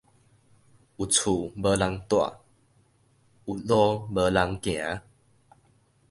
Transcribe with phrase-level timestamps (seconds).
[0.03, 0.19] 有厝無人蹛，
[3.45, 5.01] 有路無人行